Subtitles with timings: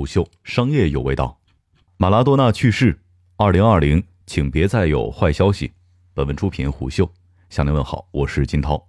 [0.00, 1.38] 虎嗅商业有味道，
[1.98, 2.98] 马拉多纳去世，
[3.36, 5.72] 二零二零，请别再有坏消息。
[6.14, 7.12] 本文出品虎嗅，
[7.50, 8.88] 向您问好，我是金涛。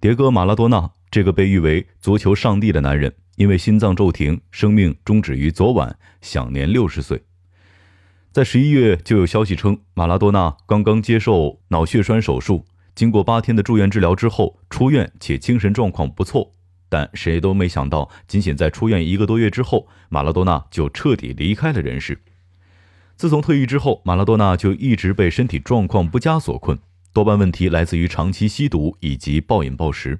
[0.00, 7.22] 迭戈·马拉多纳这个被誉为足球上帝的男人，因为心脏骤停，生命终止于昨晚，享年六十岁。
[8.32, 12.64] 在十一月就有消息称，马拉多纳刚刚接受脑血栓手术，
[12.94, 16.54] 经过八天的住院治疗之后出院，且精神状况不错。
[16.90, 22.20] 但谁都没想到，仅仅在出院一个多月之后，马拉多纳就彻底离开了人世。
[23.16, 26.78] 自从退役之后，马拉多纳就一直被身体状况不佳所困，
[27.12, 30.18] 多半问题来自于长期吸毒以及暴饮暴食。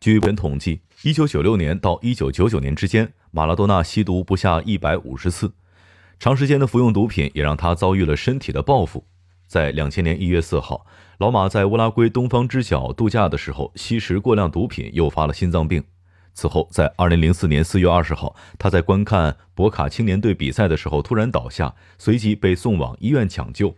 [0.00, 5.52] 据本统计，1996年到1999年之间，马拉多纳吸毒不下150次，
[6.18, 9.04] 长时间的服用毒品也让他遭遇了身体的报复。
[9.52, 10.86] 在2000年1月4号。
[11.18, 15.84] 老马在乌拉圭东方之角度假的时候吸食过量毒品，诱发了心脏病。
[16.32, 23.76] 此后，在2004年4月20号，他在观看博卡青年队比赛的时候突然倒下，随即被送往医院抢救。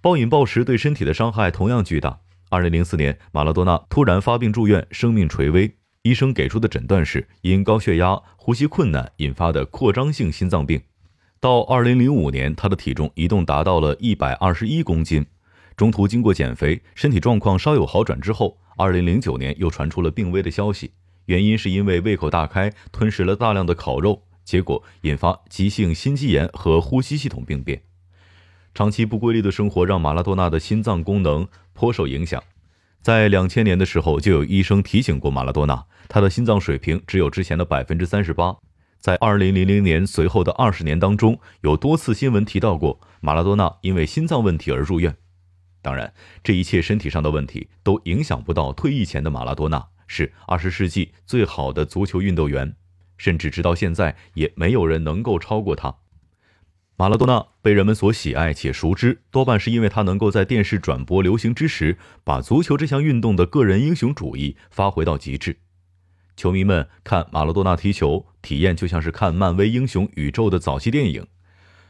[0.00, 2.18] 暴饮暴食对身体的伤害同样巨大。
[2.50, 5.76] 2004年，马拉多纳突然发病住院，生命垂危。
[6.02, 10.82] 医生给出的诊断是因高血压、呼吸困难引发的扩张性心脏病。
[11.40, 15.24] 到2005年，他的体重一度达到了121公斤。
[15.76, 20.90] 中途经过减肥，身体状况稍有好转之后，二零零九年又传出了病危的消息，
[21.26, 27.80] 原因是因为胃口大开，吞食了大量的烤肉，结果引发急性心肌炎和呼吸系统病变。
[28.74, 32.42] 长期不规律的生活让马拉多纳的心脏功能颇受影响。
[33.00, 38.56] 在两千年的时候，就有医生提醒过马拉多纳，他的心脏水平只有之前的百分之三十八。
[38.98, 45.16] 在二零零零年随后的二十年当中，有多次新闻提到过马拉多纳因为心脏问题而入院。
[45.80, 52.74] 当然，这一切身体上的问题都影响不到退役前的马拉多纳是二十世纪最好的足球运动员，
[53.16, 55.94] 甚至直到现在也没有人能够超过他。
[56.96, 65.60] 马拉多纳被人们所喜爱且熟知，多半是因为他能够在电视转播流行之时，把足球这项运动的个人英雄主义发挥到极致。
[66.36, 71.20] 球迷们看马拉多纳踢球，体验就像是看漫威英雄宇宙的早期电影，《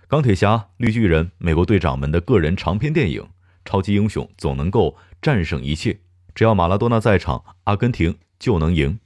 [0.08, 3.24] 钢铁侠》《绿巨人》《美国队长》们的个人长篇电影。
[3.64, 6.00] 超级英雄总能够战胜一切，
[6.34, 8.98] 只要马拉多纳在场，阿根廷就能赢。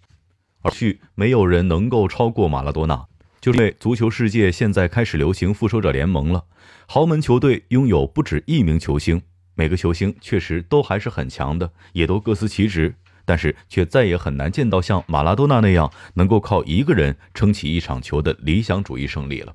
[0.63, 3.05] 而去没有人能够超过马拉多纳，
[3.39, 6.45] 就是因为足球世界现在开始流行复仇者联盟了。
[6.89, 9.21] 豪门球队拥有不止一名球星，
[9.55, 19.55] 每个球星确实都还是很强的，也都各司其职，但是却再也很难见到像马拉多纳那样能够靠一个人撑起一场球的理想主义胜利了。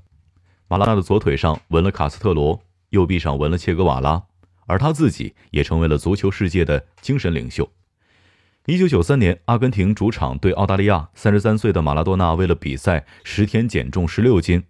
[0.68, 4.22] 马拉多纳的左腿上纹了卡斯特罗，右臂上纹了切格瓦拉。
[4.70, 7.66] 而他自己也成为了足球世界的精神领袖。
[8.66, 14.62] 一九九三年，阿根廷主场对澳大利亚，三十三岁的马拉多纳为了比赛，十天减重十六斤。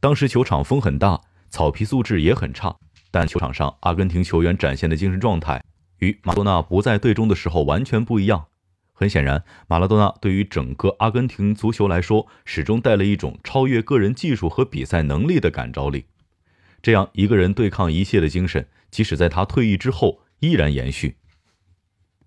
[0.00, 2.74] 当时球场风很大，草皮素质也很差，
[3.10, 5.62] 但球场上阿根廷球员展现的精神状态
[6.04, 8.46] 与马拉多纳不在队中的时候完全不一样。
[8.92, 16.04] 很显然，马拉多纳对于整个阿根廷足球来说，始终带了一种超越个人技术和比赛能力的感召力。
[16.82, 18.68] 这样一个人对抗一切的精神。
[18.90, 21.16] 即使在他退役之后，依然延续。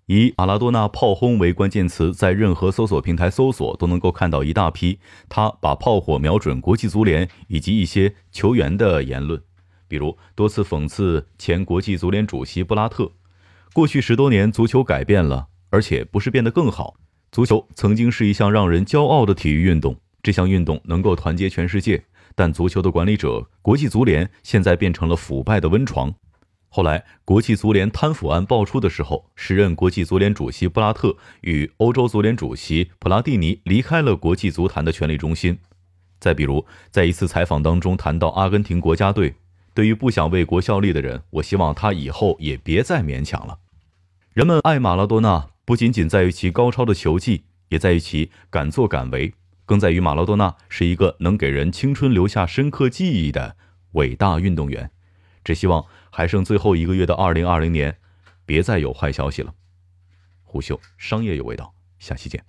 [0.04, 4.98] 以马拉多纳炮轰为关键词，在任何搜索平台搜索都能够看到一大批
[5.30, 9.42] 他把炮火瞄准国际足联以及一些球员的言论，
[9.86, 13.12] 比如多次讽刺前国际足联主席布拉特。
[13.72, 16.94] 过去十多年，足球改变了，而且不是变得更好。
[17.30, 26.12] 足球曾经是一项让人骄傲的体育运动，这项运动能够团结全世界，但足球的管理者国际足联现在变成了腐败的温床。
[26.70, 35.58] 后来，国际足联贪腐案爆出的时候，时任国际足联主席布拉特与欧洲足联主席普拉蒂尼离开了国际足坛的权力中心。
[36.20, 39.34] 再比如，在一次采访当中谈到阿根廷国家队，
[39.78, 43.60] 对于不想为国效力的人，我希望他以后也别再勉强了。
[44.32, 49.32] 人们爱马拉多纳，不仅仅在于其高超的球技，也在于其敢作敢为，
[49.64, 53.54] 更在于马拉多纳是一个能给人青春留下深刻记忆的
[53.92, 54.90] 伟大运动员。
[55.44, 57.98] 只希望还剩最后一个月的二零二零年，
[58.44, 59.54] 别再有坏消息了。
[60.42, 62.44] 虎嗅商业有味道，下期见。